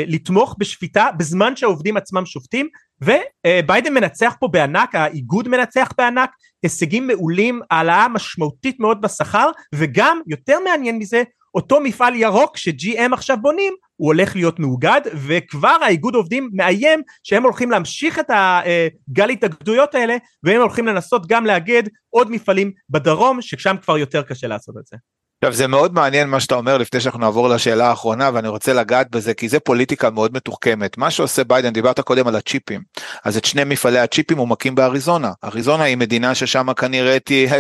[0.08, 2.68] לתמוך בשפיטה בזמן שהעובדים עצמם שופטים
[3.02, 6.30] וביידן מנצח פה בענק, האיגוד מנצח בענק,
[6.64, 11.24] הישגים מעולים, העלאה משמעותית מאוד בשכר וגם יותר מעניין מזה
[11.56, 17.44] אותו מפעל ירוק ש-GM עכשיו בונים הוא הולך להיות מאוגד וכבר האיגוד עובדים מאיים שהם
[17.44, 23.76] הולכים להמשיך את הגל התאגדויות האלה והם הולכים לנסות גם לאגד עוד מפעלים בדרום ששם
[23.82, 24.98] כבר יותר קשה לעשות את זה.
[25.42, 29.12] עכשיו זה מאוד מעניין מה שאתה אומר לפני שאנחנו נעבור לשאלה האחרונה ואני רוצה לגעת
[29.12, 30.98] בזה כי זה פוליטיקה מאוד מתוחכמת.
[30.98, 32.82] מה שעושה ביידן דיברת קודם על הצ'יפים.
[33.24, 35.32] אז את שני מפעלי הצ'יפים הוא מקים באריזונה.
[35.44, 37.18] אריזונה היא מדינה ששם כנראה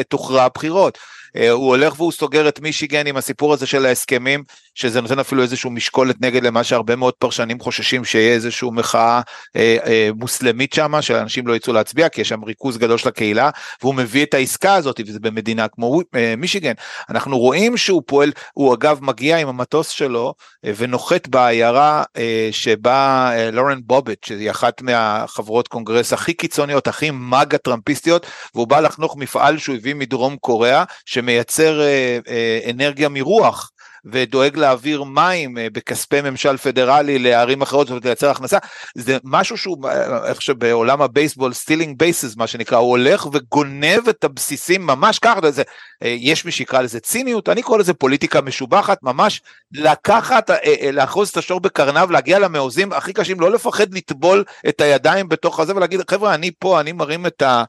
[0.09, 0.97] תוכרע בחירות
[1.35, 4.43] אה, הוא הולך והוא סוגר את מישיגן עם הסיפור הזה של ההסכמים,
[4.79, 9.21] שזה נותן אפילו איזשהו משקולת נגד למה שהרבה מאוד פרשנים חוששים שיהיה איזושהי מחאה
[9.55, 13.49] אה, אה, מוסלמית שם, שאנשים לא יצאו להצביע, כי יש שם ריכוז גדול של הקהילה,
[13.81, 16.73] והוא מביא את העסקה הזאת, וזה במדינה כמו אה, מישיגן.
[17.09, 20.33] אנחנו רואים שהוא פועל, הוא אגב מגיע עם המטוס שלו,
[20.65, 27.09] אה, ונוחת בעיירה אה, שבה אה, לורן בובט, שהיא אחת מהחברות קונגרס הכי קיצוניות, הכי
[27.13, 33.71] מגה טראמפיסטיות, והוא בא לחנוך מפעל שהוא הביא מדרום קוריאה, שמייצר אה, אה, אנרגיה מרוח.
[34.05, 38.57] ודואג להעביר מים אה, בכספי ממשל פדרלי לערים אחרות ולייצר הכנסה,
[38.95, 39.89] זה משהו שהוא,
[40.25, 45.63] איך שבעולם הבייסבול, stealing bases מה שנקרא, הוא הולך וגונב את הבסיסים ממש ככה, זה,
[46.01, 50.49] יש מי שיקרא לזה ציניות, אני קורא לזה פוליטיקה משובחת, ממש לקחת,
[50.93, 55.75] לאחוז את השור בקרניו, להגיע למעוזים הכי קשים, לא לפחד לטבול את הידיים בתוך הזה
[55.75, 57.63] ולהגיד, חבר'ה, אני פה, אני מרים את, ה,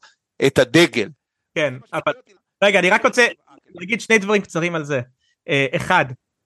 [0.47, 1.09] את הדגל.
[1.55, 2.13] כן, אבל
[2.65, 3.27] רגע, אני רק רוצה
[3.75, 5.01] להגיד שני דברים קצרים על זה.
[5.49, 6.05] אה, אחד,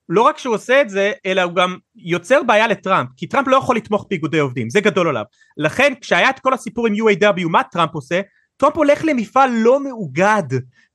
[0.09, 3.57] לא רק שהוא עושה את זה, אלא הוא גם יוצר בעיה לטראמפ, כי טראמפ לא
[3.57, 5.23] יכול לתמוך באיגודי עובדים, זה גדול עליו.
[5.57, 8.21] לכן כשהיה את כל הסיפור עם UAW, מה טראמפ עושה?
[8.57, 10.43] טראמפ הולך למפעל לא מאוגד,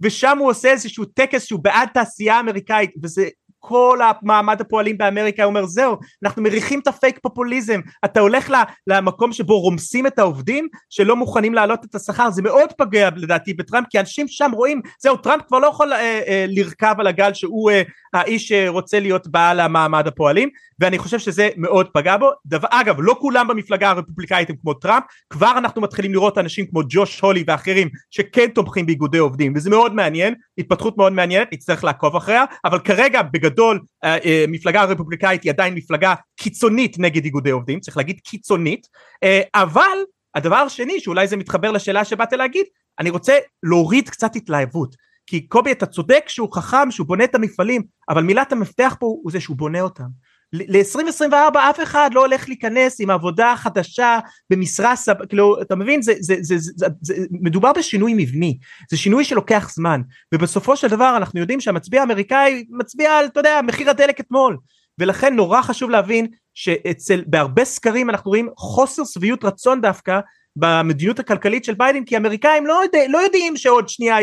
[0.01, 3.29] ושם הוא עושה איזשהו טקס שהוא בעד תעשייה אמריקאית, וזה
[3.61, 7.81] כל המעמד הפועלים באמריקה אומר זהו אנחנו מריחים את הפייק פופוליזם.
[8.05, 8.53] אתה הולך
[8.87, 12.31] למקום שבו רומסים את העובדים שלא מוכנים להעלות את השכר.
[12.31, 16.20] זה מאוד פגע לדעתי בטראמפ כי אנשים שם רואים זהו טראמפ כבר לא יכול אה,
[16.27, 20.49] אה, לרכב על הגל שהוא אה, האיש שרוצה להיות בעל המעמד הפועלים.
[20.81, 22.31] ואני חושב שזה מאוד פגע בו.
[22.46, 25.05] דבר, אגב לא כולם במפלגה הרפובליקאית הם כמו טראמפ.
[25.31, 29.94] כבר אנחנו מתחילים לראות אנשים כמו ג'וש הולי ואחרים שכן תומכים באיגודי עובדים וזה מאוד
[29.94, 35.75] מעניין התפתחות מאוד מעניינת נצטרך לעקוב אחריה אבל כרגע בגדול אה, אה, הרפובליקאית היא עדיין
[35.75, 38.87] מפלגה קיצונית נגד איגודי עובדים צריך להגיד קיצונית
[39.23, 39.99] אה, אבל
[40.35, 42.66] הדבר השני שאולי זה מתחבר לשאלה שבאת להגיד
[42.99, 44.96] אני רוצה להוריד קצת התלהבות
[45.27, 49.33] כי קובי אתה צודק שהוא חכם שהוא בונה את המפעלים אבל מילת המפתח פה הוא
[49.33, 50.09] זה שהוא בונה אותם
[50.53, 54.19] ל-2024 אף אחד לא הולך להיכנס עם עבודה חדשה
[54.51, 55.27] במשרה סב...
[55.29, 56.03] כאילו אתה מבין?
[56.03, 58.59] זה, זה, זה, זה, זה, זה מדובר בשינוי מבני.
[58.91, 60.01] זה שינוי שלוקח זמן.
[60.35, 64.57] ובסופו של דבר אנחנו יודעים שהמצביע האמריקאי מצביע על אתה יודע מחיר הדלק אתמול.
[64.99, 70.21] ולכן נורא חשוב להבין שאצל בהרבה סקרים אנחנו רואים חוסר שביעות רצון דווקא
[70.57, 74.17] במדיניות הכלכלית של ביידן כי האמריקאים לא, יודע, לא יודעים שעוד שנייה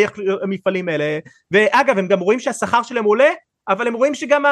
[0.44, 1.20] המפעלים האלה.
[1.52, 3.30] ואגב הם גם רואים שהשכר שלהם עולה
[3.70, 4.46] אבל הם רואים שגם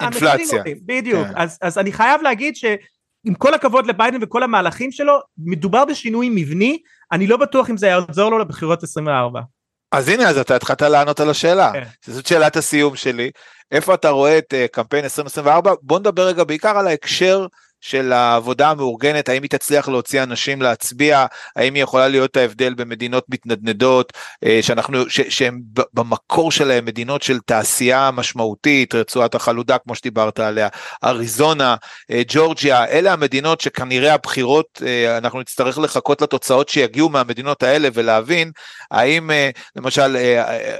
[0.00, 0.78] המחירים עולים.
[0.86, 1.26] בדיוק.
[1.26, 1.32] כן.
[1.36, 6.78] אז, אז אני חייב להגיד שעם כל הכבוד לביידן וכל המהלכים שלו מדובר בשינוי מבני.
[7.12, 9.40] אני לא בטוח אם זה יעזור לו לבחירות 24
[9.92, 11.72] אז הנה אז אתה התחלת לענות על השאלה.
[11.72, 12.12] כן.
[12.12, 13.30] זאת שאלת הסיום שלי.
[13.72, 17.46] איפה אתה רואה את uh, קמפיין 2024 בוא נדבר רגע בעיקר על ההקשר
[17.86, 23.24] של העבודה המאורגנת, האם היא תצליח להוציא אנשים להצביע, האם היא יכולה להיות ההבדל במדינות
[23.28, 24.12] מתנדנדות,
[24.44, 25.60] אה, שאנחנו, ש, שהן
[25.94, 30.68] במקור שלהן מדינות של תעשייה משמעותית, רצועת החלודה כמו שדיברת עליה,
[31.04, 31.76] אריזונה,
[32.10, 38.52] אה, ג'ורג'יה, אלה המדינות שכנראה הבחירות, אה, אנחנו נצטרך לחכות לתוצאות שיגיעו מהמדינות האלה ולהבין
[38.90, 39.30] האם
[39.76, 40.16] למשל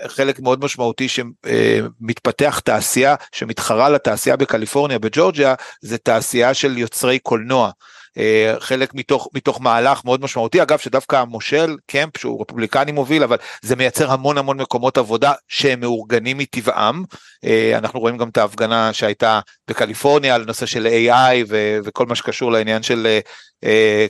[0.07, 7.71] חלק מאוד משמעותי שמתפתח תעשייה שמתחרה לתעשייה בקליפורניה, בג'ורג'יה, זה תעשייה של יוצרי קולנוע.
[8.19, 13.37] אה, חלק מתוך, מתוך מהלך מאוד משמעותי, אגב שדווקא המושל קמפ שהוא רפובליקני מוביל, אבל
[13.63, 17.05] זה מייצר המון המון מקומות עבודה שהם מאורגנים מטבעם.
[17.45, 22.15] אה, אנחנו רואים גם את ההפגנה שהייתה בקליפורניה על נושא של AI ו- וכל מה
[22.15, 23.19] שקשור לעניין של אה,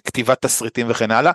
[0.05, 1.33] כתיבת תסריטים וכן הלאה.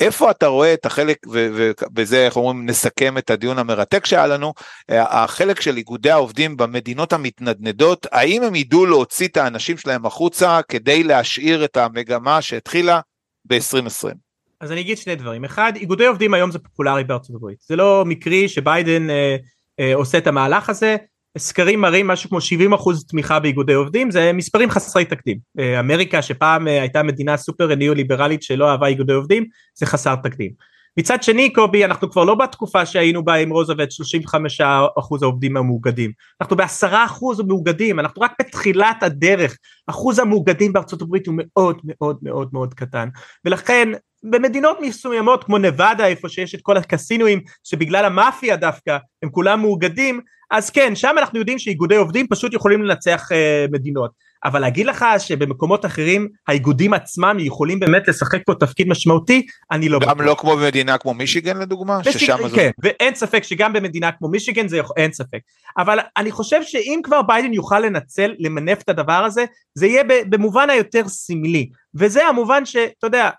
[0.00, 4.54] איפה אתה רואה את החלק, ובזה איך אומרים נסכם את הדיון המרתק שהיה לנו,
[4.88, 11.02] החלק של איגודי העובדים במדינות המתנדנדות, האם הם ידעו להוציא את האנשים שלהם החוצה כדי
[11.02, 13.00] להשאיר את המגמה שהתחילה
[13.44, 14.14] ב-2020?
[14.60, 18.04] אז אני אגיד שני דברים, אחד איגודי עובדים היום זה פופולרי בארצות הברית, זה לא
[18.06, 19.36] מקרי שביידן אה,
[19.80, 20.96] אה, עושה את המהלך הזה,
[21.38, 25.38] סקרים מראים משהו כמו 70 אחוז תמיכה באיגודי עובדים זה מספרים חסרי תקדים.
[25.58, 30.50] אה, אמריקה שפעם אה, הייתה מדינה סופר ניאו-ליברלית שלא אהבה איגודי עובדים זה חסר תקדים.
[30.96, 34.60] מצד שני קובי אנחנו כבר לא בתקופה שהיינו בה עם רוזוולט 35
[34.98, 36.12] אחוז העובדים המאוגדים.
[36.40, 39.56] אנחנו בעשרה אחוז המאוגדים אנחנו רק בתחילת הדרך.
[39.86, 43.08] אחוז המאוגדים בארצות הברית הוא מאוד מאוד מאוד מאוד קטן.
[43.44, 43.88] ולכן
[44.30, 50.20] במדינות מסוימות כמו נבדה איפה שיש את כל הקסינואים שבגלל המאפיה דווקא הם כולם מאוגדים
[50.50, 54.10] אז כן, שם אנחנו יודעים שאיגודי עובדים פשוט יכולים לנצח אה, מדינות.
[54.44, 59.98] אבל להגיד לך שבמקומות אחרים האיגודים עצמם יכולים באמת לשחק פה תפקיד משמעותי, אני לא
[59.98, 60.10] בטוח.
[60.10, 61.98] גם לא כמו במדינה כמו מישיגן לדוגמה?
[61.98, 62.90] מישיגן, ששם כן, זה...
[62.98, 65.38] ואין ספק שגם במדינה כמו מישיגן זה אין ספק.
[65.78, 70.70] אבל אני חושב שאם כבר ביידן יוכל לנצל, למנף את הדבר הזה, זה יהיה במובן
[70.70, 71.70] היותר סמלי.
[71.94, 73.30] וזה המובן שאתה יודע,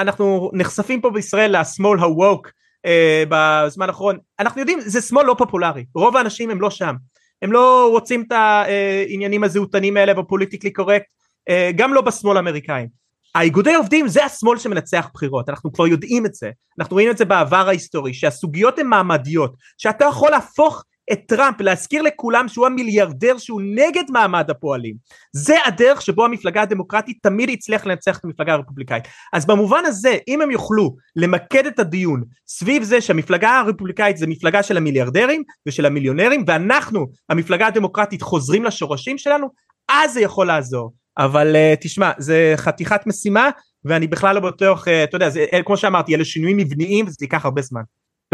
[0.00, 2.50] אנחנו נחשפים פה בישראל לשמאל ה woke
[2.86, 6.94] אה, בזמן האחרון, אנחנו יודעים, זה שמאל לא פופולרי, רוב האנשים הם לא שם.
[7.42, 11.06] הם לא רוצים את העניינים הזהותנים האלה ב politically correct,
[11.48, 12.88] אה, גם לא בשמאל האמריקאים.
[13.34, 17.24] האיגודי עובדים זה השמאל שמנצח בחירות, אנחנו כבר יודעים את זה, אנחנו רואים את זה
[17.24, 23.62] בעבר ההיסטורי, שהסוגיות הן מעמדיות, שאתה יכול להפוך את טראמפ, להזכיר לכולם שהוא המיליארדר שהוא
[23.64, 24.94] נגד מעמד הפועלים.
[25.32, 29.04] זה הדרך שבו המפלגה הדמוקרטית תמיד הצליח לנצח את המפלגה הרפובליקאית.
[29.32, 34.62] אז במובן הזה, אם הם יוכלו למקד את הדיון סביב זה שהמפלגה הרפובליקאית זה מפלגה
[34.62, 39.46] של המיליארדרים ושל המיליונרים, ואנחנו, המפלגה הדמוקרטית, חוזרים לשורשים שלנו,
[39.88, 40.92] אז זה יכול לעזור.
[41.18, 43.50] אבל uh, תשמע, זה חתיכת משימה,
[43.84, 47.44] ואני בכלל לא בטוח, uh, אתה יודע, זה, כמו שאמרתי, אלה שינויים מבניים וזה ייקח
[47.44, 47.82] הרבה זמן.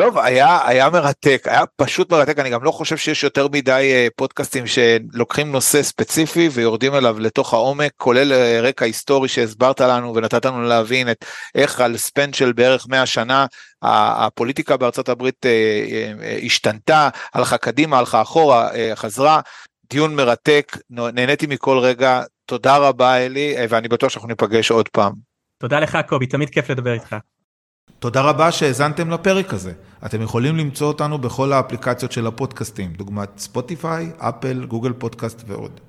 [0.00, 4.06] טוב, היה, היה מרתק, היה פשוט מרתק, אני גם לא חושב שיש יותר מדי אה,
[4.16, 10.44] פודקאסטים שלוקחים נושא ספציפי ויורדים אליו לתוך העומק, כולל אה, רקע היסטורי שהסברת לנו ונתת
[10.44, 13.46] לנו להבין את איך על ספן של בערך 100 שנה
[13.82, 19.40] הפוליטיקה בארצות הברית אה, השתנתה, הלכה קדימה, הלכה אחורה, חזרה,
[19.90, 25.12] דיון מרתק, נהניתי מכל רגע, תודה רבה אלי, ואני בטוח שאנחנו ניפגש עוד פעם.
[25.58, 27.16] תודה לך קובי, תמיד כיף לדבר איתך.
[27.98, 29.72] תודה רבה שהאזנתם לפרק הזה.
[30.06, 35.80] אתם יכולים למצוא אותנו בכל האפליקציות של הפודקאסטים, דוגמת ספוטיפיי, אפל, גוגל פודקאסט ועוד.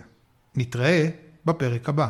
[0.55, 1.09] נתראה
[1.45, 2.07] בפרק הבא.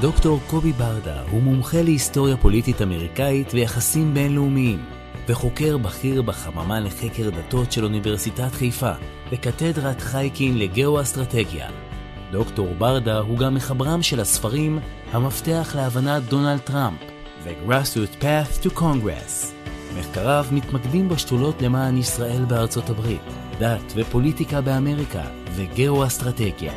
[0.00, 4.84] דוקטור קובי ברדה הוא מומחה להיסטוריה פוליטית אמריקאית ויחסים בינלאומיים,
[5.28, 8.92] וחוקר בכיר בחממה לחקר דתות של אוניברסיטת חיפה,
[9.32, 11.85] וקתדרת חייקין לגאו-אסטרטגיה.
[12.32, 14.78] דוקטור ברדה הוא גם מחברם של הספרים
[15.12, 16.98] המפתח להבנת דונלד טראמפ
[17.42, 19.46] ו-Grassroot Path to Congress.
[19.98, 23.22] מחקריו מתמקדים בשתולות למען ישראל בארצות הברית,
[23.58, 25.22] דת ופוליטיקה באמריקה
[25.56, 26.72] וגאו-אסטרטגיה.